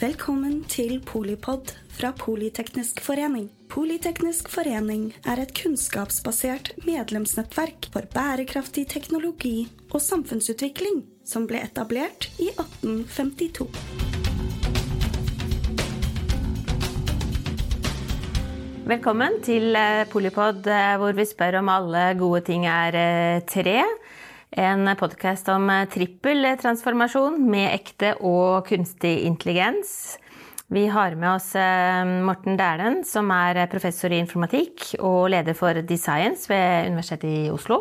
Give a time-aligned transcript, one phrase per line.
[0.00, 3.50] Velkommen til Polipod fra Politeknisk forening.
[3.68, 12.48] Politeknisk forening er et kunnskapsbasert medlemsnettverk for bærekraftig teknologi og samfunnsutvikling som ble etablert i
[12.48, 13.68] 1852.
[18.88, 23.82] Velkommen til eh, Polipod, eh, hvor vi spør om alle gode ting er eh, tre.
[24.50, 30.18] En podkast om trippeltransformasjon med ekte og kunstig intelligens.
[30.66, 31.52] Vi har med oss
[32.26, 37.78] Morten Dæhlen, som er professor i informatikk og leder for Designs ved Universitetet i Oslo.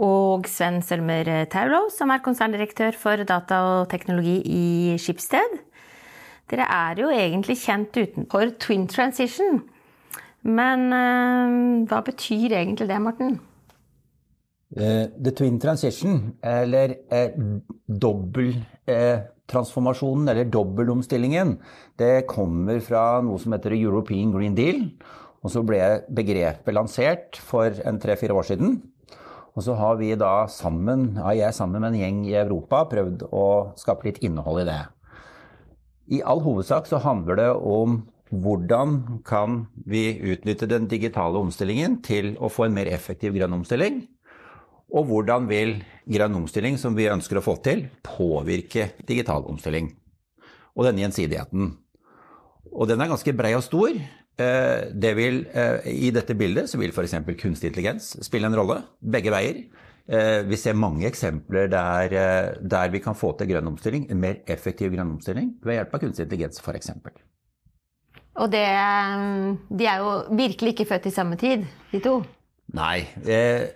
[0.00, 5.58] Og Sven Sølmer Taulo, som er konserndirektør for data og teknologi i Skipsted.
[6.48, 9.60] Dere er jo egentlig kjent utenfor Twin Transition.
[10.48, 13.36] Men uh, hva betyr egentlig det, Morten?
[14.76, 17.30] Uh, the twin transition, eller eh,
[17.88, 21.58] dobbeltransformasjonen, eller dobbeltomstillingen,
[21.96, 24.82] det kommer fra noe som heter European Green Deal.
[25.40, 28.82] Og så ble begrepet lansert for en tre-fire år siden.
[29.56, 33.22] Og så har vi da sammen, ja, jeg sammen med en gjeng i Europa prøvd
[33.32, 34.82] å skape litt innhold i det.
[36.18, 42.36] I all hovedsak så handler det om hvordan kan vi utnytte den digitale omstillingen til
[42.36, 43.94] å få en mer effektiv grønn omstilling?
[44.88, 45.74] Og hvordan vil
[46.08, 49.90] grønn omstilling som vi ønsker å få til, påvirke digital omstilling?
[50.78, 51.74] Og denne gjensidigheten.
[52.72, 53.92] Og den er ganske brei og stor.
[54.38, 57.18] Eh, det vil, eh, I dette bildet så vil f.eks.
[57.36, 58.80] kunstig intelligens spille en rolle.
[59.02, 59.64] Begge veier.
[60.08, 64.40] Eh, vi ser mange eksempler der, der vi kan få til grønn omstilling, en mer
[64.46, 66.94] effektiv grønn omstilling ved hjelp av kunstig intelligens f.eks.
[68.38, 68.66] Og det
[69.68, 72.22] De er jo virkelig ikke født i samme tid, de to.
[72.72, 73.08] Nei.
[73.26, 73.68] Eh,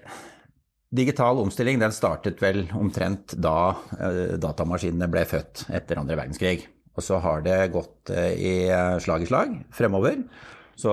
[0.93, 6.67] digital omstilling den startet vel omtrent da eh, datamaskinene ble født etter andre verdenskrig.
[6.93, 8.55] Og så har det gått eh, i
[9.01, 10.21] slag i slag fremover.
[10.83, 10.93] Så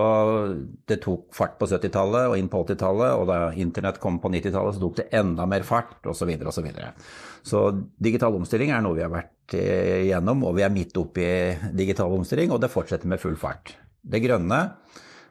[0.87, 4.75] det tok fart på 70-tallet og inn på 80-tallet, og da internett kom på 90-tallet,
[4.75, 6.29] så tok det enda mer fart, osv.
[6.35, 6.51] osv.
[6.51, 6.99] Så, videre, og
[7.41, 7.61] så, så
[8.09, 12.13] digital omstilling er noe vi har vært igjennom, og vi er midt oppe i digital
[12.19, 13.73] omstilling, og det fortsetter med full fart.
[14.03, 14.59] Det grønne,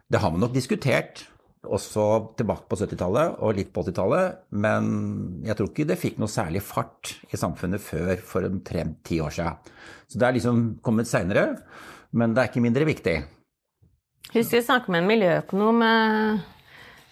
[0.08, 1.26] det har man nok diskutert
[1.66, 2.04] også
[2.38, 4.92] tilbake på 70-tallet og litt på 80-tallet, men
[5.46, 9.34] jeg tror ikke det fikk noe særlig fart i samfunnet før for omtrent ti år
[9.34, 9.74] siden.
[10.08, 11.50] Så det er liksom kommet seinere,
[12.16, 13.16] men det er ikke mindre viktig.
[14.34, 16.40] Husker jeg snakket med en miljøøkonom eh,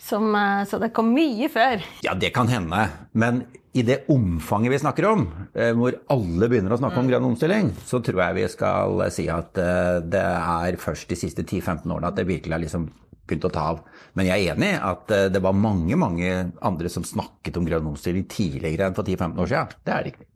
[0.06, 1.80] som eh, Så det kom mye før.
[2.04, 2.82] Ja, det kan hende.
[3.16, 3.46] Men
[3.76, 5.24] i det omfanget vi snakker om,
[5.56, 7.10] eh, hvor alle begynner å snakke om mm.
[7.12, 11.88] grønn omstilling, så tror jeg vi skal si at det er først de siste 10-15
[11.88, 12.88] årene at det virkelig har liksom
[13.26, 13.82] begynt å ta av.
[14.18, 16.30] Men jeg er enig i at det var mange mange
[16.64, 19.76] andre som snakket om grønn omstilling tidligere enn for 10-15 år siden.
[19.86, 20.30] Det er riktig.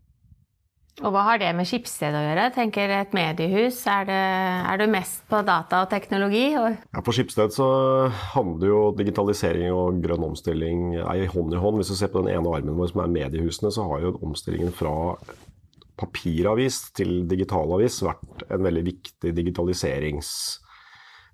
[1.00, 2.50] Og hva har det med Skipsted å gjøre?
[2.52, 4.16] Tenker Et mediehus, er, det,
[4.68, 6.50] er du mest på data og teknologi?
[6.52, 7.68] Ja, På Skipsted så
[8.34, 11.80] handler jo digitalisering og grønn omstilling er hånd i hånd.
[11.80, 14.74] Hvis du ser på den ene armen vår som er mediehusene, så har jo omstillingen
[14.76, 14.92] fra
[16.00, 19.32] papiravis til digitalavis vært en veldig viktig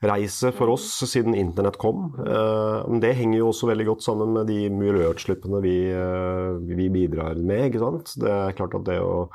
[0.00, 2.14] digitaliseringsreise for oss siden internett kom.
[2.18, 6.88] Eh, men det henger jo også veldig godt sammen med de miljøutslippene vi, eh, vi
[6.88, 7.70] bidrar med.
[7.70, 8.14] ikke sant?
[8.16, 9.28] Det er klart at det å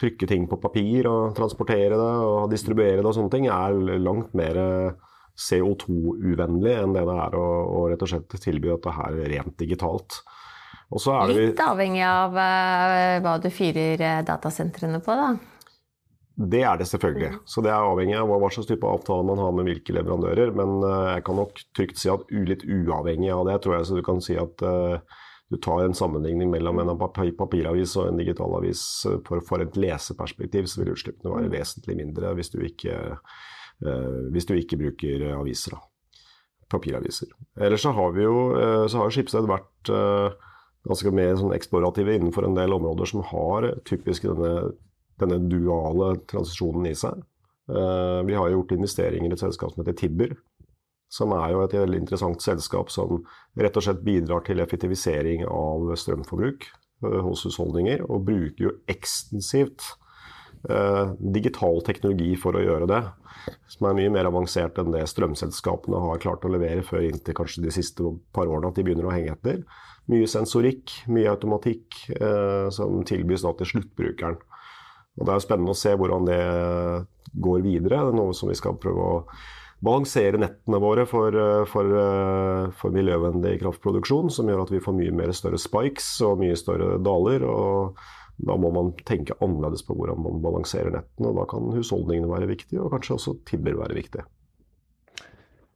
[0.00, 4.32] trykke ting på papir og transportere det og distribuere det og sånne ting, er langt
[4.34, 4.96] mer
[5.36, 10.22] CO2-uvennlig enn det det er å, å, rett og slett tilby dette her rent digitalt.
[10.90, 15.36] Litt avhengig av uh, hva du fyrer datasentrene på, da?
[16.40, 17.42] Det er det selvfølgelig.
[17.44, 20.54] Så det er avhengig av hva slags type avtale man har med hvilke leverandører.
[20.56, 23.98] Men uh, jeg kan nok trygt si at litt uavhengig av det, tror jeg så
[23.98, 24.64] du kan si at
[25.50, 30.68] du tar en sammenligning mellom en papiravis og en digitalavis eh, for, for et leseperspektiv,
[30.70, 31.54] så vil utslippene være mm.
[31.56, 32.94] vesentlig mindre hvis du ikke,
[34.30, 35.74] hvis du ikke bruker aviser.
[36.70, 37.32] Papiraviser.
[37.58, 38.36] Ellers så har vi jo
[38.86, 39.90] så har Skipsted vært
[40.86, 44.70] ganske mer sånn eksplorative innenfor en del områder som har typisk denne,
[45.20, 47.20] denne duale transisjonen i seg.
[48.26, 50.32] vi har gjort investeringer i et selskap som heter Tibber,
[51.10, 53.24] som er jo et veldig interessant selskap som
[53.58, 59.88] rett og slett bidrar til effektivisering av strømforbruk eh, hos husholdninger, og bruker jo ekstensivt
[60.70, 63.02] eh, digital teknologi for å gjøre det.
[63.72, 67.64] Som er mye mer avansert enn det strømselskapene har klart å levere før inntil kanskje
[67.66, 68.06] de siste
[68.36, 69.64] par årene at de begynner å henge etter.
[70.10, 74.38] Mye sensorikk, mye automatikk eh, som tilbys da til sluttbrukeren.
[75.18, 76.42] Og Det er jo spennende å se hvordan det
[77.34, 78.04] går videre.
[78.04, 79.16] Det er noe som vi skal prøve å
[79.84, 84.96] balansere nettene våre for, eh, for, eh, for, miljøvennlig kraftproduksjon, som gjør at vi får
[84.96, 87.44] mye mer større spikes og mye større daler.
[87.44, 87.96] og
[88.42, 91.28] Da må man tenke annerledes på hvordan man balanserer nettene.
[91.28, 94.24] og Da kan husholdningene være viktige, og kanskje også Tibber være viktig.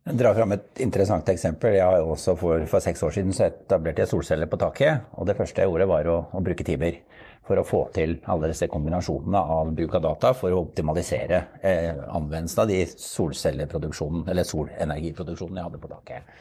[0.07, 1.75] Jeg drar fram et interessant eksempel.
[1.75, 5.01] Jeg har også for, for seks år siden så etablerte jeg solceller på taket.
[5.13, 7.01] og Det første jeg gjorde, var å, å bruke Tibber
[7.45, 11.93] for å få til alle disse kombinasjonene av bruk av data for å optimalisere eh,
[12.09, 16.35] anvendelsen av de solcelleproduksjonen, eller solenergiproduksjonen jeg hadde på taket.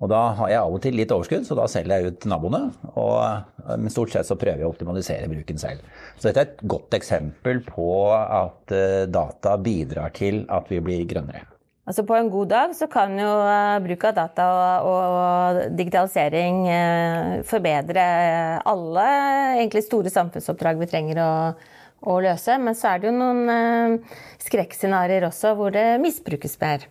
[0.00, 2.62] Og da har jeg av og til litt overskudd, så da selger jeg ut naboene.
[2.94, 5.84] Og, men stort sett så prøver jeg å optimalisere bruken selv.
[6.16, 11.04] Så dette er et godt eksempel på at eh, data bidrar til at vi blir
[11.08, 11.44] grønnere.
[11.90, 14.44] Altså På en god dag så kan jo uh, bruk av data
[14.86, 18.04] og, og digitalisering uh, forbedre
[18.70, 19.06] alle
[19.56, 21.32] egentlig store samfunnsoppdrag vi trenger å,
[22.06, 22.60] å, løse.
[22.62, 23.98] Men så er det jo noen
[24.38, 26.86] skrekkscenarioer også hvor det misbrukes mer.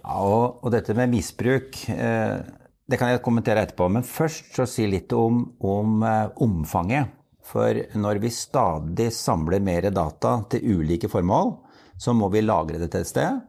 [0.00, 3.86] Ja, og, og dette med misbruk det kan jeg kommentere etterpå.
[3.86, 6.02] Men først så si litt om, om
[6.42, 7.14] omfanget.
[7.46, 11.60] For når vi stadig samler mer data til ulike formål,
[12.02, 13.44] så må vi lagre det til et sted.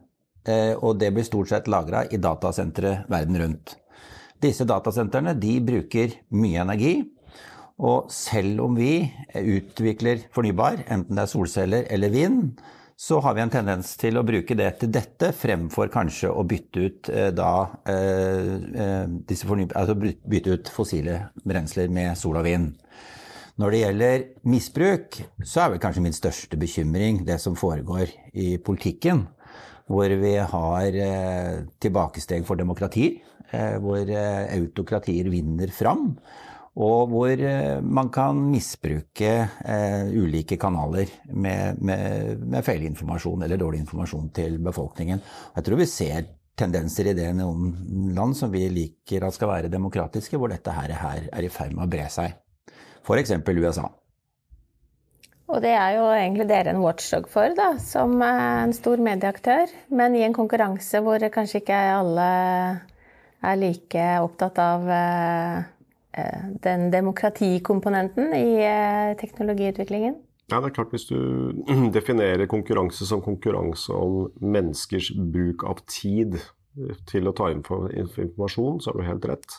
[0.48, 3.76] Eh, og det blir stort sett lagra i datasentre verden rundt.
[4.40, 5.34] Disse datasentrene
[5.66, 6.94] bruker mye energi.
[7.78, 12.58] Og selv om vi utvikler fornybar, enten det er solceller eller vind,
[12.98, 16.80] så har vi en tendens til å bruke det til dette fremfor kanskje å bytte
[16.82, 19.06] ut, eh, da, eh,
[19.70, 22.74] altså bytte ut fossile brensler med sol og vind.
[23.58, 28.56] Når det gjelder misbruk, så er vel kanskje min største bekymring det som foregår i
[28.58, 29.26] politikken
[29.88, 33.18] hvor vi har eh, tilbakesteg for demokratier,
[33.50, 36.12] eh, hvor eh, autokratier vinner fram.
[36.78, 37.40] Og hvor
[37.82, 39.32] man kan misbruke
[40.14, 45.24] ulike kanaler med, med, med feilinformasjon eller dårlig informasjon til befolkningen.
[45.56, 49.50] Jeg tror vi ser tendenser i det i noen land som vi liker at skal
[49.50, 52.38] være demokratiske, hvor dette her, her er i ferd med å bre seg.
[53.02, 53.34] F.eks.
[53.34, 53.88] USA.
[55.48, 59.70] Og det er jo egentlig dere en watchdog for, da, som en stor medieaktør.
[59.88, 62.28] Men i en konkurranse hvor kanskje ikke alle
[63.46, 65.58] er like opptatt av eh,
[66.18, 70.18] eh, den demokratikomponenten i eh, teknologiutviklingen.
[70.48, 71.52] Ja, det er klart Hvis du
[71.96, 76.38] definerer konkurranse som konkurranse om menneskers bruk av tid
[77.10, 79.56] til å ta inn informasjon, så har du helt rett.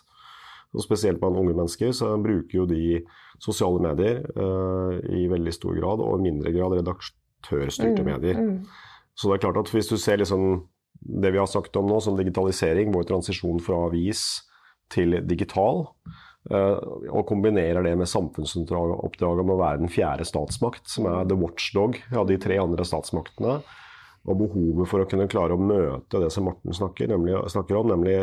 [0.75, 2.99] Og spesielt blant unge mennesker så bruker jo de
[3.41, 8.37] sosiale medier uh, i veldig stor grad, og i mindre grad redaktørstyrte mm, medier.
[8.37, 8.59] Mm.
[9.17, 10.67] Så det er klart at hvis du ser liksom
[10.99, 14.43] det vi har sagt om nå, som digitalisering, vår transisjon fra avis
[14.93, 15.87] til digital,
[16.53, 16.77] uh,
[17.09, 21.97] og kombinerer det med samfunnsoppdraget om å være den fjerde statsmakt, som er the watchdog
[22.13, 23.57] av de tre andre statsmaktene,
[24.29, 27.89] og behovet for å kunne klare å møte det som Morten snakker, nemlig, snakker om,
[27.89, 28.19] nemlig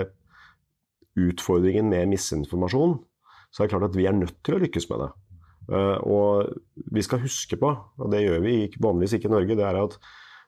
[1.17, 2.99] utfordringen med misinformasjon,
[3.51, 5.11] så er det klart at vi er nødt til å lykkes med det.
[5.67, 6.53] Uh, og
[6.95, 9.97] vi skal huske på, og det gjør vi vanligvis ikke i Norge, det er at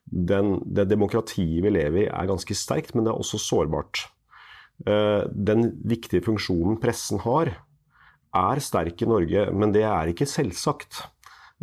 [0.08, 4.06] den, det demokratiet vi lever i er ganske sterkt, men det er også sårbart.
[4.86, 7.50] Uh, den viktige funksjonen pressen har,
[8.38, 11.02] er sterk i Norge, men det er ikke selvsagt.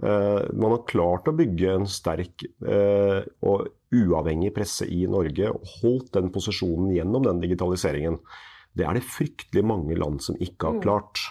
[0.04, 6.12] Uh, man har klart å bygge en sterk og uavhengig presse i Norge og holdt
[6.18, 8.20] den posisjonen gjennom den digitaliseringen.
[8.76, 10.84] Det er det fryktelig mange land som ikke har mm.
[10.86, 11.22] klart.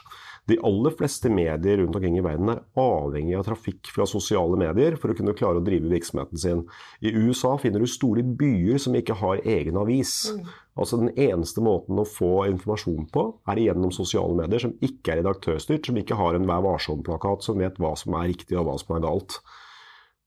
[0.45, 4.99] De aller fleste medier rundt omkring i verden er avhengig av trafikk fra sosiale medier
[5.01, 6.61] for å kunne klare å drive virksomheten sin.
[7.01, 10.13] I USA finner du store byer som ikke har egen avis.
[10.35, 10.51] Mm.
[10.77, 15.23] Altså Den eneste måten å få informasjon på, er gjennom sosiale medier som ikke er
[15.23, 18.77] redaktørstyrt, som ikke har en Vær varsom-plakat som vet hva som er riktig og hva
[18.83, 19.39] som er galt.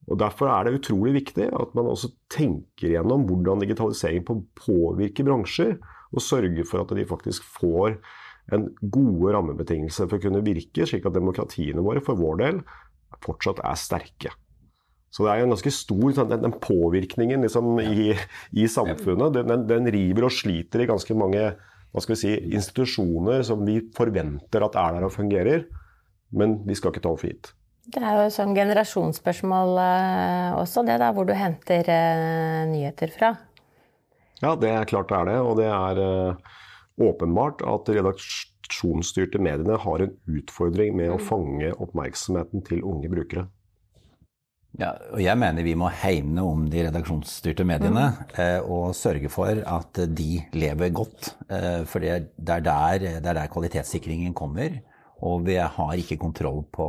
[0.08, 4.25] Og Derfor er det utrolig viktig at man også tenker gjennom hvordan digitalisering
[4.58, 5.77] påvirker bransjer
[6.14, 7.98] og sørge for at de faktisk får
[8.56, 12.62] en gode rammebetingelser for å kunne virke, slik at demokratiene våre for vår del
[13.24, 14.34] fortsatt er sterke.
[15.12, 18.12] Så det er en ganske stor den, den påvirkningen liksom, i,
[18.52, 19.40] i, samfunnet.
[19.40, 21.54] Den, den, river og sliter i ganske mange
[22.20, 25.64] si, institusjoner som vi forventer at er der og fungerer.
[26.36, 27.54] Men vi skal ikke ta over for gitt.
[27.88, 33.14] Det er jo et sånn generasjonsspørsmål eh, også, det da, hvor du henter eh, nyheter
[33.16, 33.32] fra.
[34.44, 35.38] Ja, det er klart det er det.
[35.41, 36.56] Og det er uh,
[37.10, 41.27] åpenbart at redaksjonsstyrte mediene har en utfordring med å mm.
[41.29, 43.48] fange oppmerksomheten til unge brukere.
[44.77, 48.34] Ja, og jeg mener vi må hegne om de redaksjonsstyrte mediene mm.
[48.44, 51.32] eh, og sørge for at de lever godt.
[51.50, 54.77] Eh, for det er der, det er der kvalitetssikringen kommer.
[55.26, 56.88] Og vi har ikke kontroll på,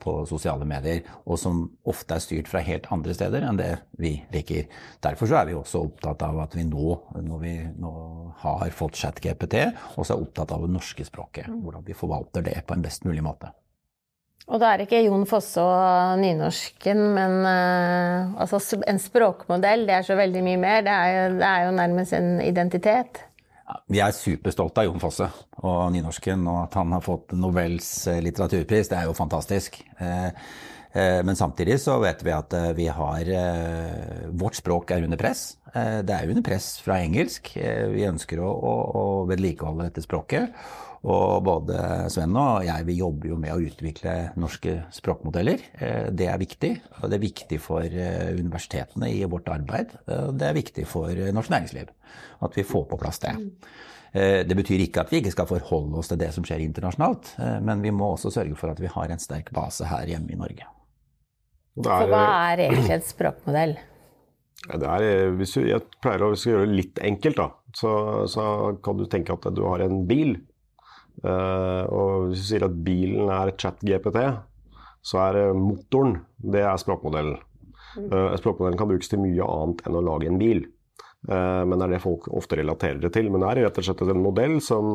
[0.00, 4.14] på, sosiale medier, og som ofte er styrt fra helt andre steder enn det vi
[4.32, 4.70] liker.
[5.04, 7.92] Derfor er vi også opptatt av at vi nå, når vi nå
[8.40, 9.60] har fått ChatGPT,
[10.00, 11.52] også er opptatt av det norske språket.
[11.52, 11.60] Mm.
[11.66, 13.52] Hvordan vi forvalter det på en best mulig måte.
[14.46, 20.06] Og da er ikke Jon Fosse og nynorsken, men uh, altså en språkmodell, det er
[20.06, 20.84] så veldig mye mer.
[20.86, 23.24] Det er jo, det er jo nærmest en identitet.
[23.90, 25.26] Vi er superstolte av Jon Fosse
[25.66, 28.90] og nynorsken, og at han har fått Nobels eh, litteraturpris.
[28.92, 29.80] Det er jo fantastisk.
[29.98, 30.28] Eh,
[30.94, 33.32] eh, men samtidig så vet vi at vi har
[34.36, 35.56] Vårt språk er under press.
[35.74, 37.50] Det er under press fra engelsk.
[37.92, 40.54] Vi ønsker å, å, å vedlikeholde dette språket.
[41.06, 41.78] Og både
[42.10, 45.62] Sven og jeg vi jobber jo med å utvikle norske språkmodeller.
[45.78, 46.72] Eh, det er viktig.
[46.98, 49.94] Og det er viktig for eh, universitetene i vårt arbeid.
[50.06, 51.92] Det er viktig for norsk næringsliv
[52.46, 53.36] at vi får på plass det.
[54.16, 57.36] Eh, det betyr ikke at vi ikke skal forholde oss til det som skjer internasjonalt,
[57.62, 60.40] men vi må også sørge for at vi har en sterk base her hjemme i
[60.40, 60.66] Norge.
[61.76, 63.76] Så hva er egentlig et språkmodell?
[64.72, 65.04] Er,
[65.36, 67.92] hvis du, jeg pleier å gjøre det litt enkelt, da, så,
[68.30, 68.44] så
[68.82, 70.38] kan du tenke at du har en bil
[71.24, 74.20] og hvis du sier at bilen er chat-GPT,
[75.06, 77.38] så er motoren det er språkmodellen.
[77.96, 80.66] Uh, språkmodellen kan brukes til mye annet enn å lage en bil.
[81.26, 83.32] Men det er det folk ofte relaterer det til.
[83.32, 84.92] Men det er rett og slett en modell som,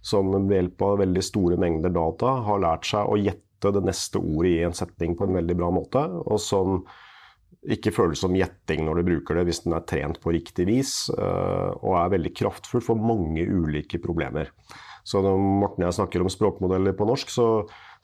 [0.00, 4.22] som ved hjelp av veldig store mengder data har lært seg å gjette det neste
[4.22, 6.78] ordet i en setning på en veldig bra måte, og som
[7.64, 10.94] ikke føles som gjetting når du bruker det hvis den er trent på riktig vis,
[11.12, 14.52] og er veldig kraftfull for mange ulike problemer.
[15.04, 17.48] Så når Morten og jeg snakker om språkmodeller på norsk, så,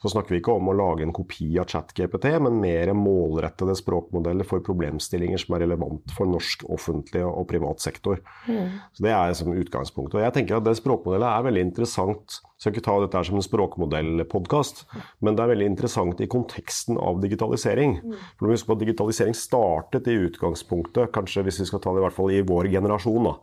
[0.01, 4.47] så snakker vi ikke om å lage en kopi av ChatGPT, men mer målrettede språkmodeller
[4.49, 8.17] for problemstillinger som er relevant for norsk offentlig og privat sektor.
[8.49, 8.79] Mm.
[8.97, 10.15] Så Det er som utgangspunkt.
[10.17, 12.39] Og jeg tenker at det språkmodellet er veldig interessant.
[12.41, 14.83] Jeg skal ikke ta dette som en språkmodellpodkast,
[15.21, 17.99] men det er veldig interessant i konteksten av digitalisering.
[18.01, 18.17] Mm.
[18.17, 21.93] For du må huske på at Digitalisering startet i utgangspunktet, kanskje hvis vi skal ta
[21.93, 23.35] det i hvert fall i vår generasjon, da,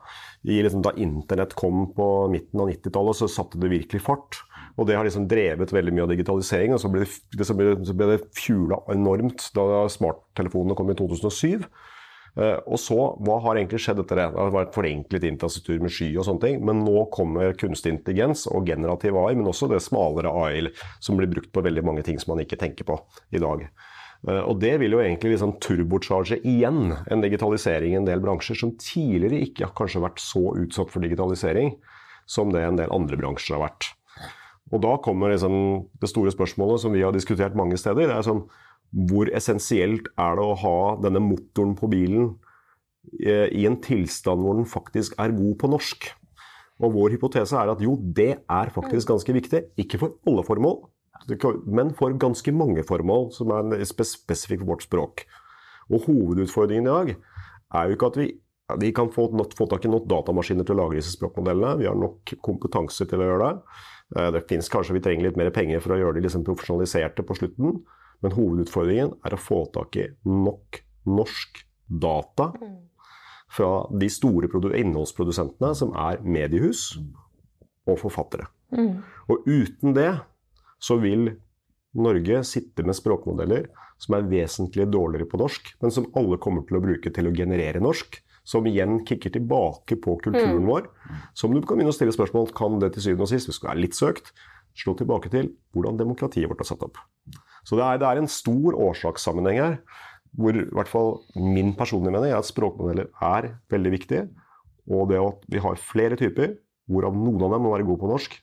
[0.51, 4.43] liksom, da internett kom på midten av 90-tallet, så satte det virkelig fart.
[4.79, 6.75] Og det har liksom drevet veldig mye av digitalisering.
[6.75, 7.57] Og så ble det, så
[7.99, 11.67] det fjula enormt da smarttelefonene kom i 2007.
[12.39, 14.29] Uh, og så, Hva har egentlig skjedd etter det?
[14.35, 16.63] Det har vært forenklet infrastruktur med sky og sånne ting.
[16.69, 20.69] Men nå kommer kunstig intelligens og generativ AI, men også det smalere AI
[21.03, 23.01] som blir brukt på veldig mange ting som man ikke tenker på
[23.35, 23.67] i dag.
[24.23, 28.63] Uh, og det vil jo egentlig liksom turbocharge igjen en digitalisering i en del bransjer
[28.63, 31.75] som tidligere ikke har kanskje vært så utsatt for digitalisering
[32.29, 33.95] som det en del andre bransjer har vært.
[34.69, 35.55] Og da kommer liksom
[36.01, 38.09] det store spørsmålet som vi har diskutert mange steder.
[38.09, 38.45] det er sånn,
[38.89, 42.39] Hvor essensielt er det å ha denne motoren på bilen
[43.21, 46.09] eh, i en tilstand hvor den faktisk er god på norsk?
[46.79, 49.65] Og vår hypotese er at jo, det er faktisk ganske viktig.
[49.77, 50.87] Ikke for alle formål,
[51.67, 55.25] men for ganske mange formål som er spesifikt for vårt språk.
[55.91, 57.15] Og Hovedutfordringen i dag
[57.75, 58.29] er jo ikke at vi,
[58.81, 61.79] vi kan få, få, tak i nok datamaskiner til å lage disse språkmodellene.
[61.81, 63.77] Vi har nok kompetanse til å gjøre det.
[64.17, 67.25] Eh, det finnes kanskje vi trenger litt mer penger for å gjøre de liksom profesjonaliserte
[67.27, 67.81] på slutten.
[68.25, 72.51] Men hovedutfordringen er å få tak i nok norsk data
[73.49, 76.99] fra de store innholdsprodusentene, som er mediehus
[77.89, 78.49] og forfattere.
[78.75, 78.99] Mm.
[79.33, 80.11] Og uten det
[80.83, 81.31] så vil
[81.99, 86.79] Norge sitte med språkmodeller som er vesentlig dårligere på norsk, men som alle kommer til
[86.79, 88.21] å bruke til å generere norsk.
[88.49, 90.69] Som igjen kicker tilbake på kulturen mm.
[90.71, 90.87] vår.
[91.37, 93.69] Som du kan begynne å stille spørsmål kan det til syvende og sist, hvis du
[93.69, 94.33] er litt søkt,
[94.79, 97.01] slå tilbake til hvordan demokratiet vårt er satt opp.
[97.67, 99.79] Så det er, det er en stor årsakssammenheng her,
[100.39, 104.27] hvor i hvert fall min personlige mening er at språkmodeller er veldig viktige.
[104.89, 106.57] Og det at vi har flere typer,
[106.89, 108.39] hvorav noen av dem må være gode på norsk,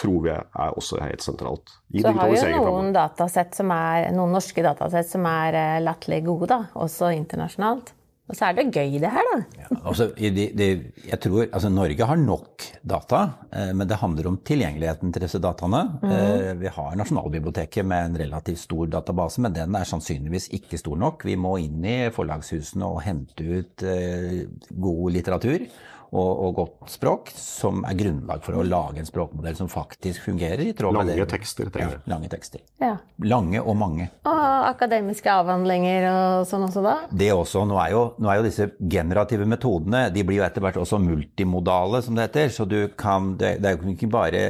[0.00, 1.72] tror vi er også helt sentralt.
[1.92, 5.78] I så har vi jo noen, datasett som er, noen norske datasett som er uh,
[5.84, 7.92] latterlig gode, da, også internasjonalt.
[8.30, 9.38] Og så er det gøy, det her, da.
[9.58, 10.68] Ja, altså, det, det,
[11.08, 15.40] jeg tror, altså, Norge har nok data, eh, men det handler om tilgjengeligheten til disse
[15.42, 15.82] dataene.
[15.98, 16.12] Mm.
[16.14, 21.00] Eh, vi har Nasjonalbiblioteket med en relativt stor database, men den er sannsynligvis ikke stor
[21.00, 21.26] nok.
[21.26, 25.66] Vi må inn i forlagshusene og hente ut eh, god litteratur
[26.10, 30.64] og, og, godt språk, som er grunnlag for å lage en språkmodell som faktisk fungerer
[30.64, 31.26] i tråd med det.
[31.30, 32.64] Tekster, ja, lange tekster.
[32.82, 32.96] Ja.
[33.22, 34.08] Lange og mange.
[34.26, 36.96] Og akademiske avhandlinger og sånn også, da?
[37.10, 37.62] Det også.
[37.68, 40.98] Nå er, jo, nå er jo disse generative metodene de blir jo etter hvert også
[41.02, 42.54] multimodale, som det heter.
[42.54, 44.40] Så du kan Det, det er jo ikke bare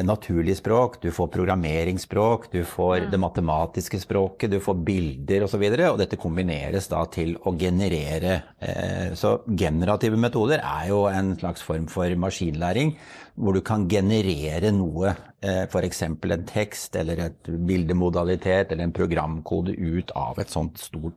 [0.00, 5.64] naturlig språk, du får programmeringsspråk, du får det matematiske språket, du får bilder osv.
[5.68, 8.38] Og, så og dette kombineres da til å generere.
[8.56, 12.96] Eh, så generative metoder er jo en slags form for maskinlæring
[13.34, 16.02] hvor du kan generere noe, eh, f.eks.
[16.04, 21.16] en tekst eller et bildemodalitet eller en programkode ut av et sånt stort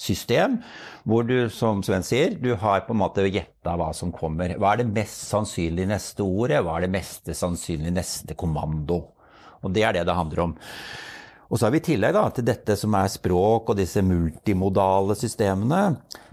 [0.00, 0.58] system,
[1.08, 4.56] hvor du, som Sven sier, du har på en måte gjetta hva som kommer.
[4.60, 6.62] Hva er det mest sannsynlig neste ordet?
[6.64, 9.02] Hva er det mest sannsynlig neste kommando?
[9.60, 10.58] Og det er det det handler om.
[11.50, 15.16] Og så har vi i tillegg da, til dette som er språk og disse multimodale
[15.18, 15.82] systemene,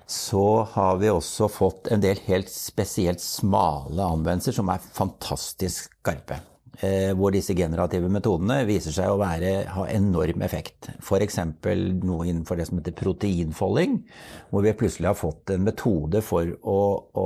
[0.08, 6.38] så har vi også fått en del helt spesielt smale anvendelser som er fantastisk skarpe.
[6.78, 10.92] Eh, hvor disse generative metodene viser seg å være, ha enorm effekt.
[11.02, 11.40] F.eks.
[12.06, 13.96] noe innenfor det som heter proteinfolding,
[14.52, 16.82] hvor vi plutselig har fått en metode for å,
[17.18, 17.26] å,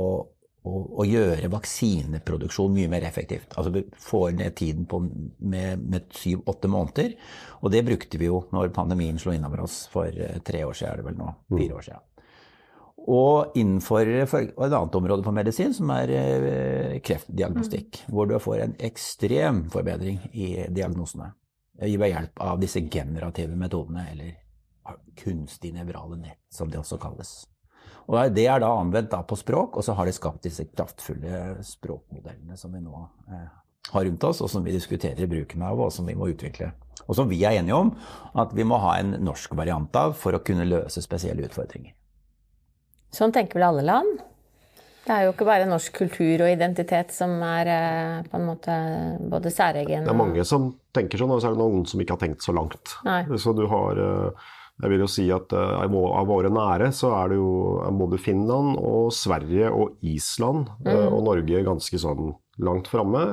[0.64, 3.52] å, å gjøre vaksineproduksjon mye mer effektivt.
[3.52, 5.02] Altså vi får ned tiden på,
[5.44, 7.12] med, med syv-åtte måneder.
[7.60, 10.94] Og det brukte vi jo når pandemien slo innover oss for eh, tre år siden,
[10.94, 11.28] er det vel nå.
[11.52, 12.08] Fire år siden.
[13.10, 18.04] Og innenfor et annet område på medisin, som er eh, kreftdiagnostikk.
[18.04, 18.12] Mm.
[18.14, 21.32] Hvor du får en ekstrem forbedring i diagnosene
[21.82, 24.36] ved hjelp av disse generative metodene, eller
[25.18, 27.32] kunstig nevrale nett, som det også kalles.
[28.06, 31.62] Og Det er da anvendt da på språk, og så har det skapt disse kraftfulle
[31.66, 33.50] språkmodellene som vi nå eh,
[33.92, 36.72] har rundt oss, og som vi diskuterer bruken av, og som vi må utvikle.
[37.06, 37.92] Og som vi er enige om
[38.38, 41.94] at vi må ha en norsk variant av for å kunne løse spesielle utfordringer.
[43.12, 44.22] Sånn tenker vel alle land?
[45.02, 48.74] Det er jo ikke bare norsk kultur og identitet som er eh, på en måte
[49.32, 52.14] både særegen Det er mange som tenker sånn, og så er det noen som ikke
[52.14, 52.94] har tenkt så langt.
[53.08, 53.24] Nei.
[53.42, 54.46] Så du har eh,
[54.84, 57.50] Jeg vil jo si at eh, av våre nære så er det jo
[57.98, 60.94] både Finland og Sverige og Island mm.
[61.10, 63.26] og Norge ganske sånn langt framme.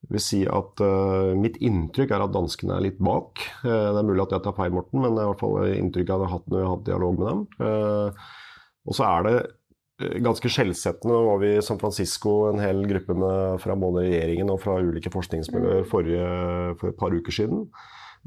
[0.00, 3.42] Jeg vil si at uh, Mitt inntrykk er at danskene er litt bak.
[3.60, 5.74] Uh, det er mulig at jeg tar feil, Morten, men det er i hvert fall
[5.74, 7.42] inntrykket jeg har hatt når jeg har hatt dialog med dem.
[7.60, 8.30] Uh,
[8.88, 9.36] og så er det
[10.02, 11.14] eh, ganske skjellsettende.
[11.14, 14.78] Nå var vi i San Francisco en hel gruppe med, fra både regjeringen og fra
[14.80, 16.28] ulike forskningsmiljøer forrige,
[16.80, 17.66] for et par uker siden.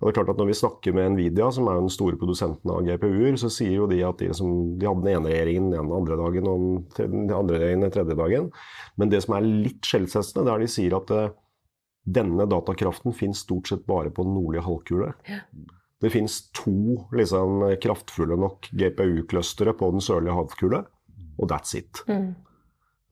[0.02, 2.72] Og det er klart at Når vi snakker med Nvidia, som er den store produsenten
[2.74, 5.94] av GPU-er, så sier jo de at de, liksom, de hadde den ene regjeringen den
[5.94, 8.50] andre dagen og den andre regjeringen den tredje dagen.
[8.98, 11.30] Men det som er litt skjellsettende, det er de sier at uh,
[12.04, 15.14] denne datakraften finnes stort sett bare på den nordlige halvkule.
[15.30, 15.44] Ja.
[16.04, 20.82] Det finnes to liksom, kraftfulle nok GPU-clustere på den sørlige havkule,
[21.40, 22.04] og that's it.
[22.10, 22.34] Mm.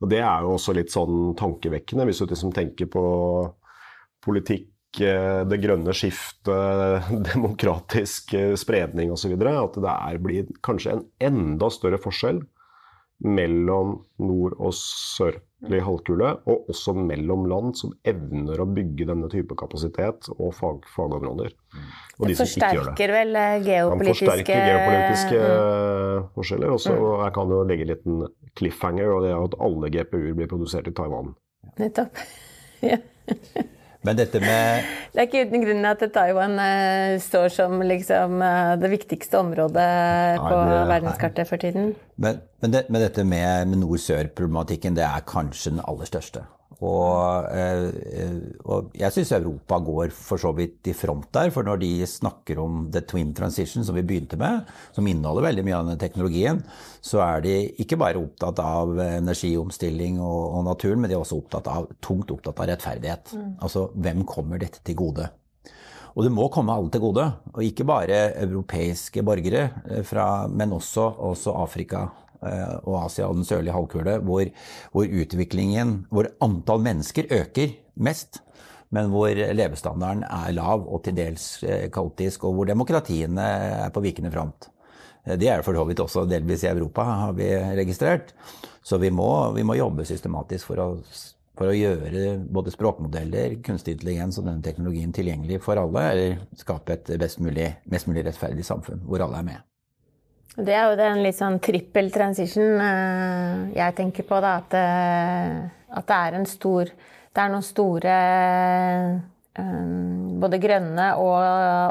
[0.02, 3.04] Og Det er jo også litt sånn tankevekkende, hvis du liksom tenker på
[4.22, 9.36] politikk, eh, det grønne skiftet, demokratisk eh, spredning osv.
[9.40, 12.42] At det blir kanskje en enda større forskjell
[13.22, 19.56] mellom nord og sørlig halvkule, og også mellom land som evner å bygge denne type
[19.58, 21.54] kapasitet og fag, fagområder.
[22.18, 26.30] Og det forsterker vel eh, geopolitiske Man forsterker geopolitiske mm.
[26.38, 26.74] forskjeller.
[26.78, 27.04] Også, mm.
[27.06, 28.24] og jeg kan jo legge en liten
[28.58, 31.34] cliffhanger, og det er at alle GPU-er blir produsert i Taiwan.
[31.78, 32.26] Nettopp.
[32.90, 32.98] ja.
[34.02, 38.72] Men dette med Det er ikke uten grunn at Taiwan uh, står som liksom, uh,
[38.80, 39.90] det viktigste området
[40.42, 41.92] på det, verdenskartet for tiden.
[42.16, 46.42] Men, men, det, men dette med, med nord-sør-problematikken, det er kanskje den aller største.
[46.82, 47.90] Og, eh,
[48.66, 51.52] og jeg syns Europa går for så vidt i front der.
[51.54, 55.64] For når de snakker om the twin transition, som vi begynte med, som inneholder veldig
[55.68, 56.62] mye av denne teknologien,
[57.02, 61.38] så er de ikke bare opptatt av energiomstilling og, og naturen, men de er også
[61.38, 63.36] opptatt av, tungt opptatt av rettferdighet.
[63.36, 63.52] Mm.
[63.62, 65.28] Altså hvem kommer dette til gode?
[66.12, 70.74] Og det må komme alle til gode, og ikke bare europeiske borgere, eh, fra, men
[70.74, 74.48] også, også Afrika Eh, og Asia og den sørlige halvkule, hvor,
[74.94, 78.42] hvor, utviklingen, hvor antall mennesker øker mest,
[78.92, 83.46] men hvor levestandarden er lav og til dels eh, kaotisk, og hvor demokratiene
[83.86, 84.68] er på vikende front.
[85.24, 87.48] Eh, det er for så vidt også delvis i Europa, har vi
[87.80, 88.34] registrert.
[88.84, 90.88] Så vi må, vi må jobbe systematisk for å,
[91.56, 96.98] for å, gjøre både språkmodeller, kunstig intelligens og denne teknologien tilgjengelig for alle, eller skape
[96.98, 99.68] et mulig, mest mulig rettferdig samfunn hvor alle er med.
[100.52, 104.58] Det er jo den litt sånn trippel transition eh, jeg tenker på, da.
[104.60, 106.92] At, eh, at det er en stor
[107.32, 108.16] Det er noen store
[109.56, 109.88] eh,
[110.42, 111.40] både grønne og,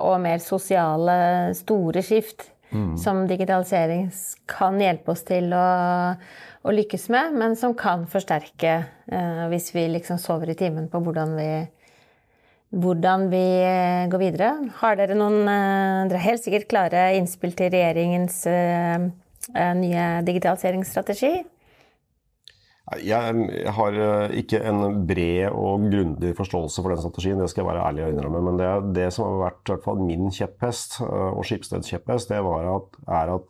[0.06, 1.16] og mer sosiale
[1.58, 2.96] store skift mm.
[3.02, 4.08] som digitalisering
[4.50, 5.68] kan hjelpe oss til å,
[6.62, 8.80] å, lykkes med, men som kan forsterke
[9.50, 11.50] hvis vi liksom sover i timen på hvordan vi
[12.72, 14.52] hvordan vi eh, går videre.
[14.80, 19.00] Har dere noen eh, Dere er helt sikkert klare innspill til regjeringens eh,
[19.78, 21.34] nye digitaliseringsstrategi?
[23.02, 23.24] Jeg
[23.72, 23.92] har
[24.36, 28.12] ikke en bred og grundig forståelse for den strategien, det skal jeg være ærlig og
[28.12, 28.42] innrømme.
[28.50, 32.88] Men det, det som har vært hvert fall min kjepphest, og Skipsteds kjepphest, det at,
[33.08, 33.50] er at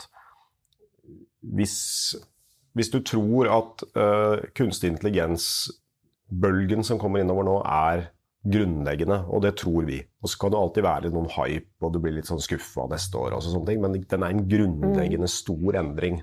[1.57, 1.75] hvis,
[2.77, 9.54] hvis, du tror at uh, kunstig intelligens-bølgen som kommer innover nå, er grunnleggende, og det
[9.62, 9.99] tror vi.
[10.23, 13.19] Og så kan det alltid være noen hype, og du blir litt sånn skuffa neste
[13.19, 15.34] år, og sånne ting, men den er en grunnleggende mm.
[15.36, 16.21] stor endring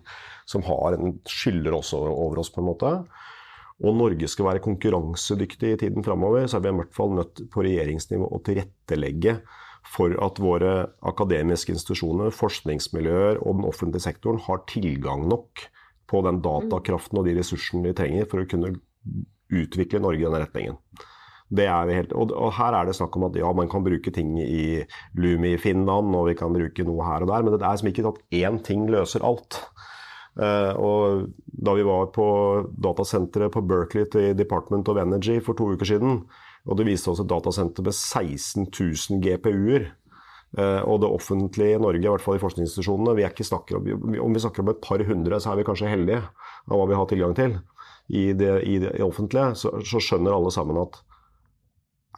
[0.48, 2.92] som har en, skylder også over oss, på en måte.
[3.78, 7.44] og Norge skal være konkurransedyktig i tiden framover, så er vi i hvert fall nødt
[7.54, 9.38] på regjeringsnivå å tilrettelegge
[9.87, 10.72] for at våre
[11.07, 15.68] akademiske institusjoner, forskningsmiljøer og den offentlige sektoren har tilgang nok
[16.11, 18.74] på den datakraften og de ressursene de trenger for å kunne
[19.48, 20.76] utvikle Norge i denne retningen.
[21.48, 24.84] Helt, og, og, her er det snakk om at ja, man kan bruke ting i
[25.16, 27.88] Lumi i Finland, og vi kan bruke noe her og der, men det er som
[27.88, 29.62] ikke at én ting løser alt.
[30.38, 32.26] Uh, og da vi var på
[32.78, 36.20] datasenteret på Berkeley til Department of Energy for to uker siden,
[36.68, 39.88] og det viste oss et datasenter med 16 000 GPU-er.
[40.56, 43.80] Uh, og det offentlige i Norge, i hvert fall i forskningsinstitusjonene, vi er ikke snakker
[43.80, 43.88] om,
[44.24, 46.96] om vi snakker om et par hundre, så er vi kanskje heldige av hva vi
[46.96, 47.58] har tilgang til
[48.08, 49.50] i det, i det offentlige.
[49.58, 51.02] Så, så skjønner alle sammen at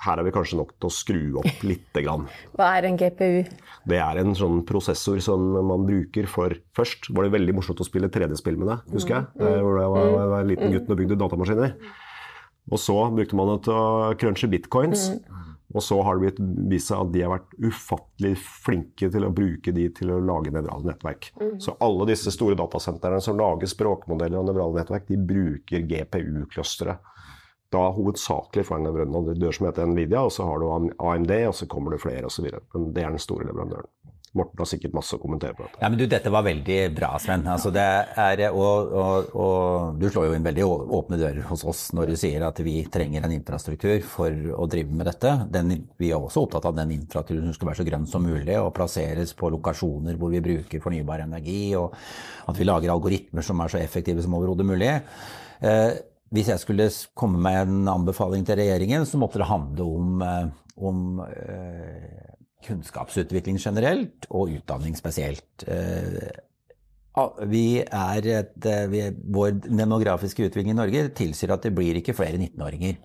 [0.05, 2.27] her er vi kanskje nok til å skru opp lite grann.
[2.57, 3.43] Hva er en GPU?
[3.91, 7.87] Det er en sånn prosessor som man bruker for Først var det veldig morsomt å
[7.87, 9.29] spille 3D-spill med det, husker jeg.
[9.37, 9.59] Mm.
[9.67, 11.75] Hvor jeg var, var, var liten gutt og bygde datamaskiner.
[12.71, 15.11] Og så brukte man det til å crunche bitcoins.
[15.17, 15.39] Mm.
[15.71, 16.41] Og så har det blitt
[16.73, 20.51] vist seg at de har vært ufattelig flinke til å bruke de til å lage
[20.55, 21.31] nevrale nettverk.
[21.39, 21.53] Mm.
[21.63, 26.99] Så alle disse store datasentrene som lager språkmodeller og nevrale nettverk, de bruker GPU-clustere
[27.71, 31.71] da hovedsakelig for en leverandør som heter Nvidia, og så har du AMD, og så
[31.71, 32.51] kommer det flere osv.
[32.75, 33.91] Men det er den store leverandøren.
[34.39, 35.79] Morten har sikkert masse å kommentere på dette.
[35.83, 37.43] Ja, men du, Dette var veldig bra, Sven.
[37.51, 40.67] Altså, er, og, og, og, du slår jo inn veldig
[41.01, 44.95] åpne dører hos oss når du sier at vi trenger en infrastruktur for å drive
[44.95, 45.35] med dette.
[45.51, 48.55] Den, vi er også opptatt av den infrastrukturen som skal være så grønn som mulig
[48.61, 51.99] og plasseres på lokasjoner hvor vi bruker fornybar energi, og
[52.47, 54.95] at vi lager algoritmer som er så effektive som overhodet mulig.
[55.59, 55.91] Eh,
[56.31, 56.87] hvis jeg skulle
[57.19, 63.59] komme med en anbefaling til regjeringen, så måtte det handle om, eh, om eh, kunnskapsutvikling
[63.59, 65.67] generelt og utdanning spesielt.
[65.67, 66.31] Eh,
[67.51, 69.01] vi et, vi,
[69.35, 73.01] vår demografiske utvikling i Norge tilsier at det blir ikke flere 19-åringer.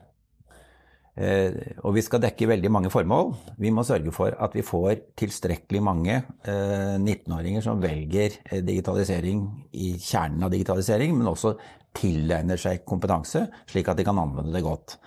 [1.87, 3.33] Og vi skal dekke veldig mange formål.
[3.57, 9.41] Vi må sørge for at vi får tilstrekkelig mange 19-åringer som velger digitalisering
[9.73, 11.55] i kjernen av digitalisering, men også
[11.95, 14.97] tilegner seg kompetanse, slik at de kan anvende det godt.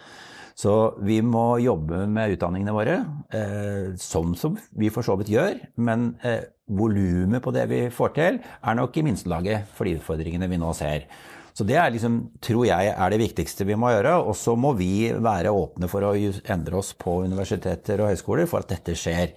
[0.58, 0.72] Så
[1.06, 2.94] vi må jobbe med utdanningene våre,
[3.30, 5.60] eh, sånn som vi for så vidt gjør.
[5.78, 10.50] Men eh, volumet på det vi får til, er nok i minstelaget for de utfordringene
[10.50, 11.06] vi nå ser.
[11.54, 14.16] Så det er liksom, tror jeg er det viktigste vi må gjøre.
[14.26, 18.62] Og så må vi være åpne for å endre oss på universiteter og høyskoler for
[18.62, 19.34] at dette skjer.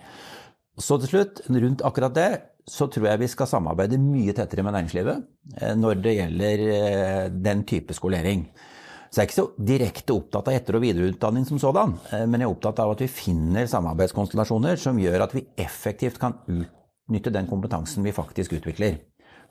[0.82, 2.30] Så til slutt, rundt akkurat det,
[2.67, 5.24] så tror jeg vi skal samarbeide mye tettere med næringslivet
[5.58, 8.45] eh, når det gjelder eh, den type skolering.
[9.12, 12.39] Så jeg er ikke så direkte opptatt av etter- og videreutdanning som sådan, eh, men
[12.39, 17.34] jeg er opptatt av at vi finner samarbeidskonstellasjoner som gjør at vi effektivt kan utnytte
[17.34, 19.02] den kompetansen vi faktisk utvikler.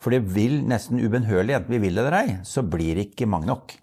[0.01, 3.29] For det vil nesten ubønnhørlig, enten vi vil det eller ei, så blir det ikke
[3.29, 3.77] mange nok.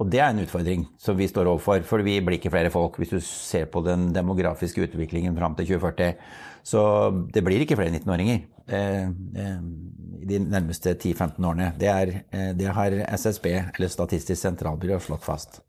[0.00, 2.96] Og det er en utfordring som vi står overfor, for vi blir ikke flere folk
[2.98, 6.14] hvis du ser på den demografiske utviklingen fram til 2040.
[6.70, 6.82] Så
[7.34, 9.08] det blir ikke flere 19-åringer eh,
[9.42, 9.56] eh,
[10.30, 11.72] de nærmeste 10-15 årene.
[11.80, 15.60] Det, er, eh, det, har SSB, eller Statistisk sentralbyrå, slått fast.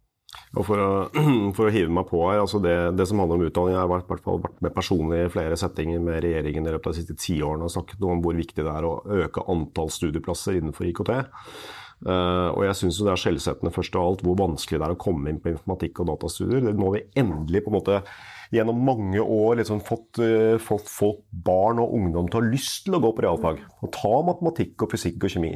[0.55, 0.91] Og for å,
[1.57, 3.91] for å, hive meg på her, altså det, det, som handler om utdanning, Jeg har
[3.91, 7.39] vært, vært med personlig i flere settinger med regjeringen i løpet av de siste ti
[7.41, 11.15] årene og snakket om hvor viktig det er å øke antall studieplasser innenfor IKT.
[12.01, 15.01] Uh, og jeg syns det er skjellsettende først av alt hvor vanskelig det er å
[15.01, 16.71] komme inn på informatikk og datastudier.
[16.73, 18.01] Nå har vi endelig på en måte
[18.51, 22.87] gjennom mange år liksom fått, uh, fått, fått, barn og ungdom til å ha lyst
[22.87, 23.61] til å gå på realfag.
[23.85, 25.55] Og ta matematikk og fysikk og kjemi.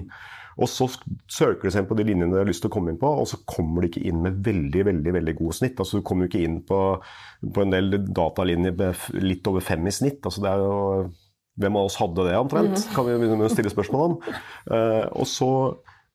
[0.55, 2.93] Og så søker de seg inn på de linjene de har lyst til å komme
[2.93, 5.81] inn på, og så kommer de ikke inn med veldig veldig, veldig gode snitt.
[5.81, 6.79] Altså Du kommer jo ikke inn på,
[7.57, 10.21] på en del datalinjer med litt over fem i snitt.
[10.23, 10.79] Altså det er jo
[11.55, 12.73] Hvem av oss hadde det, omtrent?
[12.75, 12.87] Mm.
[12.91, 14.15] Kan vi begynne å stille spørsmål om.
[14.67, 15.47] Uh, og så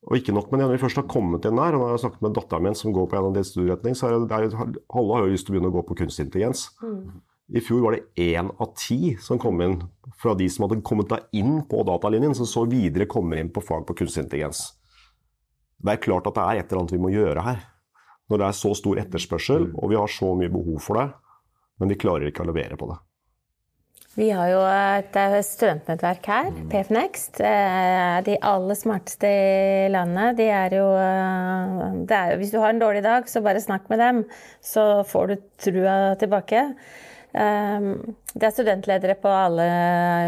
[0.08, 1.96] og ikke nok med det, når vi først har kommet inn der, og når jeg
[1.96, 4.52] har snakket med datteren min som går på en av de studieretning, så er det,
[4.56, 6.62] alle har jo lyst til å begynne å gå på kunstig intelligens.
[6.80, 7.02] Mm.
[7.50, 9.76] I fjor var det én av ti som kom inn
[10.22, 13.62] fra de som hadde kommet da inn på datalinjen, som så videre kommer inn på
[13.64, 14.62] fag på kunstig intelligens.
[15.80, 17.60] Det er klart at det er et eller annet vi må gjøre her.
[18.30, 19.78] Når det er så stor etterspørsel, mm.
[19.82, 21.08] og vi har så mye behov for det,
[21.80, 23.00] men vi klarer ikke å levere på det.
[24.18, 26.64] Vi har jo et studentnettverk her, mm.
[26.73, 27.38] PFNext.
[27.46, 33.05] Eh, de aller smarteste i landet, de er jo er, Hvis du har en dårlig
[33.07, 34.25] dag, så bare snakk med dem,
[34.61, 36.64] så får du trua tilbake.
[37.31, 37.87] Eh,
[38.35, 39.68] det er studentledere på alle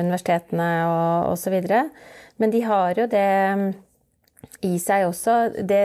[0.07, 1.59] universitetene og osv.
[2.39, 3.29] Men de har jo det
[4.63, 5.83] i seg også det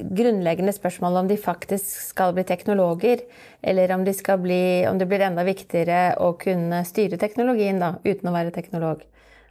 [0.00, 3.22] grunnleggende spørsmålet om de faktisk skal bli teknologer,
[3.62, 8.30] eller om, de bli, om, det blir enda viktigere å kunne styre teknologien da, uten
[8.30, 9.04] å være teknolog.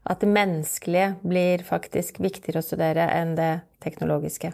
[0.08, 3.52] At det menneskelige blir faktisk viktigere å studere enn det
[3.84, 4.54] teknologiske.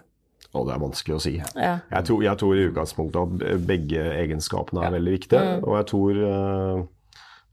[0.53, 1.37] Og det er vanskelig å si.
[1.39, 1.77] Ja.
[1.89, 5.41] Jeg, tror, jeg tror i utgangspunktet at begge egenskapene er veldig viktige.
[5.41, 5.63] Mm.
[5.63, 6.83] Og jeg tror eh,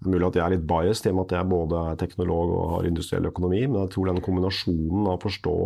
[0.01, 2.03] det er mulig at jeg er litt biased i og med at jeg både er
[2.03, 5.57] teknolog og har industriell økonomi, men jeg tror den kombinasjonen av å forstå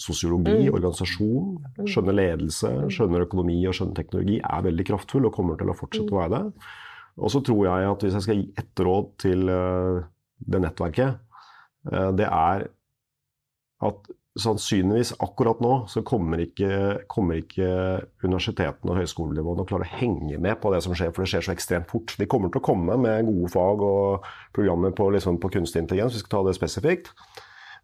[0.00, 0.74] sosiologi, Mm.
[0.78, 5.76] organisasjon, skjønne ledelse, skjønne økonomi og skjønne teknologi er veldig kraftfull og kommer til å
[5.76, 6.70] fortsette å være det.
[7.20, 10.00] Og så tror jeg at hvis jeg skal gi ett råd til eh,
[10.40, 11.20] det nettverket,
[11.92, 12.64] eh, det er
[13.82, 14.10] at
[14.40, 17.66] sannsynligvis akkurat nå så kommer ikke, kommer ikke
[18.22, 21.44] universitetene og høyskolenivåene å klare å henge med på det som skjer, for det skjer
[21.48, 22.14] så ekstremt fort.
[22.16, 26.14] De kommer til å komme med gode fag og programmer på, liksom, på kunstig intelligens,
[26.14, 27.10] vi skal ta det spesifikt.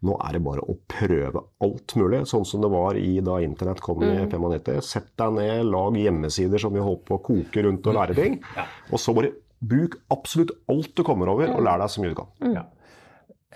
[0.05, 3.81] Nå er det bare å prøve alt mulig, sånn som det var i da internett
[3.81, 4.77] kom i 95.
[4.85, 8.37] Sett deg ned, lag hjemmesider som vi holdt på å koke rundt og lære ting.
[8.91, 12.19] Og så bare bruk absolutt alt du kommer over, og lær deg så mye du
[12.19, 12.29] kan.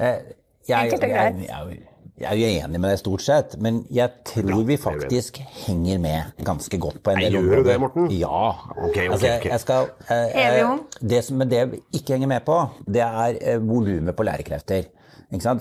[0.01, 0.31] Eh,
[0.65, 1.47] jeg, Enkelt og jeg, greit.
[1.49, 1.87] jeg,
[2.21, 6.41] jeg er jo enig med deg stort sett, men jeg tror vi faktisk henger med
[6.45, 7.51] ganske godt på en del områder.
[7.53, 8.09] gjør du det, Morten?
[8.17, 8.41] Ja.
[8.75, 10.65] Ok, ok, altså, jeg, jeg skal, eh, Enig.
[11.13, 12.57] Det som, det vi ikke henger med på,
[12.97, 14.89] det er eh, volumet på lærekrefter.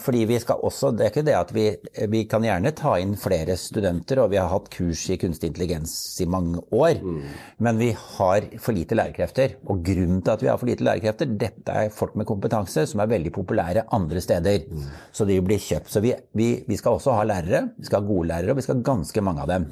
[0.02, 1.76] Fordi vi skal også, Det er ikke det at vi,
[2.10, 5.92] vi kan gjerne ta inn flere studenter, og vi har hatt kurs i kunstig intelligens
[6.20, 6.98] i mange år,
[7.58, 9.54] men vi har for lite lærekrefter.
[9.70, 13.00] Og grunnen til at vi har for lite lærekrefter, dette er folk med kompetanse som
[13.00, 14.66] er veldig populære andre steder.
[15.12, 15.90] Så de blir kjøpt.
[15.90, 18.62] Så vi, vi, vi skal også ha lærere, vi skal ha gode lærere, og vi
[18.66, 19.70] skal ha ganske mange av dem.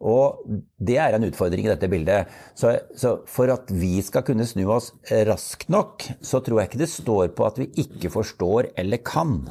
[0.00, 0.44] Og
[0.80, 2.30] det er en utfordring i dette bildet.
[2.56, 4.92] Så, så for at vi skal kunne snu oss
[5.28, 9.42] raskt nok, så tror jeg ikke det står på at vi ikke forstår eller kan.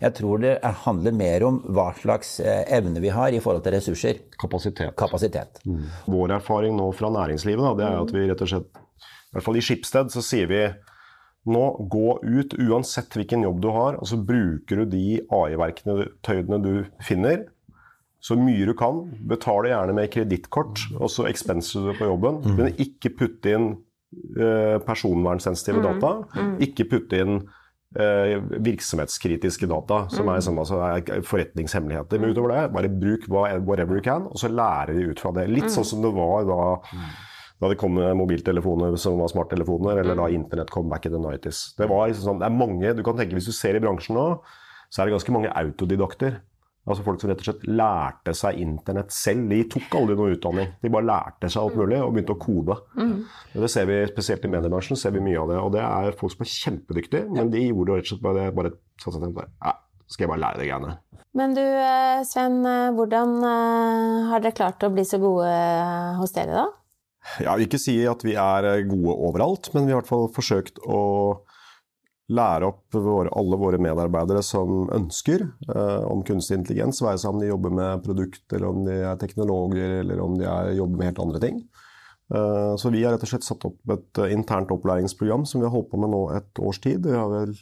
[0.00, 3.76] Jeg tror det handler mer om hva slags eh, evne vi har i forhold til
[3.76, 4.24] ressurser.
[4.40, 4.96] Kapasitet.
[4.98, 5.60] Kapasitet.
[6.10, 9.46] Vår erfaring nå fra næringslivet da, det er at vi rett og slett, i hvert
[9.46, 10.64] fall i Skipsted, så sier vi
[11.44, 16.72] nå gå ut uansett hvilken jobb du har, og så bruker du de AI-verktøyene du
[17.04, 17.44] finner,
[18.24, 19.02] så mye du kan.
[19.28, 22.40] Betale gjerne med kredittkort, og så expenser du på jobben.
[22.56, 23.68] Men ikke putte inn
[24.38, 26.14] eh, personvernsensitive data.
[26.64, 27.42] Ikke putte inn
[28.00, 32.22] eh, virksomhetskritiske data, som er, sånn, altså er forretningshemmeligheter.
[32.22, 35.44] Men utover det, bare bruk whatever you can, og så lærer de ut fra det.
[35.52, 36.58] Litt sånn som det var da,
[37.60, 41.74] da det kom mobiltelefoner som var smarttelefoner, eller da internett kom back in the 90s.
[41.76, 44.16] Det, var liksom sånn, det er mange, du kan tenke Hvis du ser i bransjen
[44.16, 44.26] nå,
[44.88, 46.40] så er det ganske mange autodidakter.
[46.84, 49.46] Altså Folk som rett og slett lærte seg internett selv.
[49.48, 50.74] De tok aldri noe utdanning.
[50.82, 52.76] De bare lærte seg alt mulig og begynte å kode.
[52.98, 53.14] Mm.
[53.54, 55.00] Det ser vi spesielt i mediebransjen.
[55.00, 55.62] ser vi mye av det.
[55.64, 58.74] Og det er folk som er kjempedyktige, men de gjorde rett og slett bare, bare
[59.00, 59.74] satte seg ned og bare, ja,
[60.12, 60.94] skal jeg bare lære de greiene.
[61.34, 65.50] Men du eh, Sven, eh, hvordan eh, har dere klart å bli så gode
[66.20, 66.68] hos dere, da?
[67.40, 70.28] Jeg vil ikke si at vi er gode overalt, men vi har i hvert fall
[70.34, 71.00] forsøkt å
[72.32, 77.42] lære opp våre, alle våre medarbeidere som ønsker eh, om kunstig intelligens, være seg om
[77.42, 81.10] de jobber med produkt, eller om de er teknologer, eller om de er, jobber med
[81.10, 81.60] helt andre ting.
[82.32, 85.68] Eh, så vi har rett og slett satt opp et eh, internt opplæringsprogram som vi
[85.68, 87.04] har holdt på med nå et års tid.
[87.04, 87.52] Vi har vel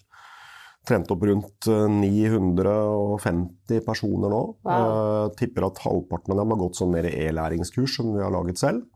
[0.88, 4.42] trent opp rundt eh, 950 personer nå.
[4.62, 8.62] Eh, tipper at halvparten av dem har gått sånn mer e-læringskurs som vi har laget
[8.62, 8.86] selv.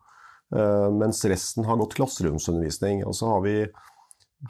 [0.55, 3.05] Eh, mens resten har gått klasseromsundervisning.
[3.07, 3.59] Og så har vi,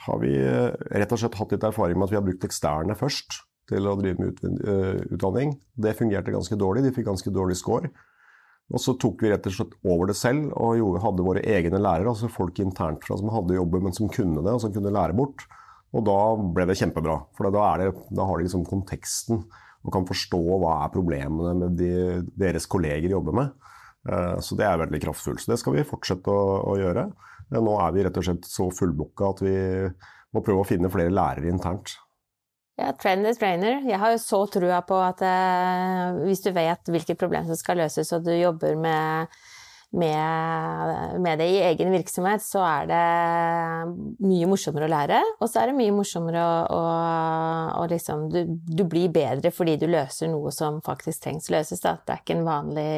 [0.07, 2.96] har vi eh, rett og slett hatt litt erfaring med at vi har brukt eksterne
[2.99, 5.57] først til å drive med eh, utdanning.
[5.75, 7.90] Det fungerte ganske dårlig, de fikk ganske dårlig score.
[8.75, 12.11] Og så tok vi rett og slett over det selv og hadde våre egne lærere,
[12.11, 15.14] altså folk internt fra som hadde jobber, men som kunne det, og som kunne lære
[15.18, 15.44] bort.
[15.94, 16.18] Og da
[16.57, 19.44] ble det kjempebra, for da, det, da har de liksom konteksten
[19.87, 21.90] og kan forstå hva er problemene med de,
[22.35, 23.70] deres kolleger jobber med.
[24.11, 25.44] Eh, Så det er veldig kraftfullt.
[25.44, 27.07] Så det skal vi fortsette å, å gjøre.
[27.54, 29.56] Nå er vi rett og slett så fullbooka at vi
[30.35, 31.94] må prøve å finne flere lærere internt.
[32.76, 33.80] Ja, trend is trainer.
[33.88, 37.80] Jeg har jo så trua på at eh, hvis du vet hvilket problem som skal
[37.80, 39.32] løses, og du jobber med,
[39.96, 43.06] med, med det i egen virksomhet, så er det
[44.26, 45.22] mye morsommere å lære.
[45.38, 46.82] Og så er det mye morsommere å, å,
[47.80, 51.80] å liksom du, du blir bedre fordi du løser noe som faktisk trengs løses.
[51.80, 51.96] Da.
[52.04, 52.90] Det er ikke en vanlig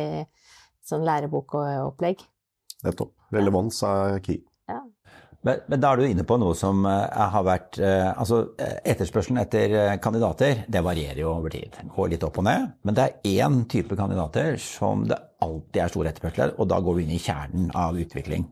[0.90, 2.26] sånn lærebokopplegg.
[2.86, 3.14] Nettopp.
[3.34, 4.42] Relevans er key.
[5.46, 8.80] Men, men da er du inne på noe som eh, har vært eh, Altså, eh,
[8.90, 11.78] etterspørselen etter kandidater, det varierer jo over tid.
[11.94, 12.72] Går litt opp og ned.
[12.82, 16.80] Men det er én type kandidater som det alltid er stor etterspørsel etter, og da
[16.82, 18.48] går vi inn i kjernen av utvikling.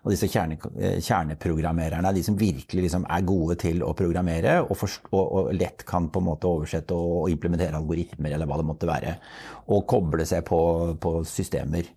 [0.00, 0.56] Og disse kjerne,
[1.04, 5.50] kjerneprogrammererne er de som virkelig liksom er gode til å programmere og, forst- og, og
[5.52, 9.18] lett kan på en måte oversette og, og implementere algoritmer eller hva det måtte være,
[9.74, 10.62] og koble seg på,
[11.02, 11.90] på systemer.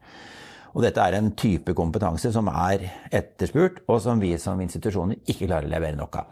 [0.74, 5.48] Og dette er en type kompetanse som er etterspurt, og som vi som institusjoner ikke
[5.48, 6.32] klarer å levere nok av.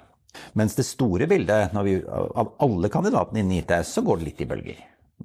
[0.57, 4.47] Mens det store bildet, vi, av alle kandidatene innen IT, så går det litt i
[4.49, 4.79] bølger.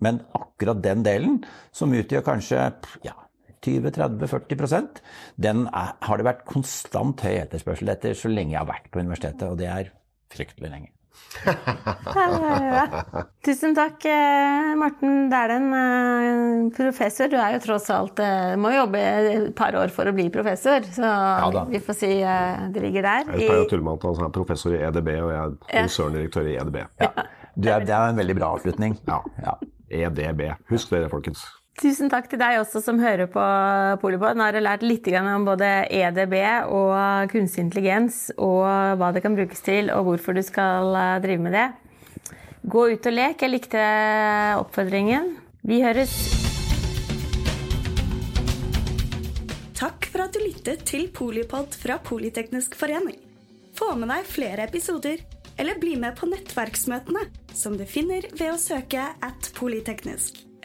[0.05, 1.39] Men akkurat den delen,
[1.73, 2.67] som utgjør kanskje
[3.07, 3.15] ja,
[3.65, 5.01] 20-30-40
[5.41, 9.01] den er, har det vært konstant høy etterspørsel etter så lenge jeg har vært på
[9.01, 9.95] universitetet, og det er
[10.35, 10.96] fryktelig lenge.
[13.47, 17.27] Tusen takk, eh, Morten Dæhlen, eh, professor.
[17.31, 20.81] Du er jo tross alt eh, Må jobbe et par år for å bli professor,
[20.97, 22.13] så Ja vi får si
[22.73, 23.23] det ligger der.
[23.35, 25.51] Jeg pleier å tulle med at han er professor i EDB, og jeg er
[25.87, 26.77] konserndirektør i EDB.
[27.03, 27.11] Ja.
[27.57, 28.93] Du er, det er en veldig bra avslutning.
[29.09, 29.19] Ja.
[29.45, 29.55] Ja.
[29.89, 30.43] EDB.
[30.73, 31.41] Husk dere, folkens.
[31.77, 33.43] Tusen takk til deg også som hører på
[34.01, 34.39] Polipod.
[34.39, 36.35] Nå har du lært litt om både EDB
[36.73, 38.65] og kunstig intelligens, og
[38.97, 41.67] hva det kan brukes til, og hvorfor du skal drive med det.
[42.65, 43.45] Gå ut og lek.
[43.45, 43.83] Jeg likte
[44.57, 45.35] oppfordringen.
[45.69, 46.17] Vi høres.
[49.77, 53.21] Takk for at du lyttet til Polipod fra Politeknisk forening.
[53.77, 55.21] Få med deg flere episoder,
[55.61, 60.41] eller bli med på nettverksmøtene, som du finner ved å søke at polyteknisk,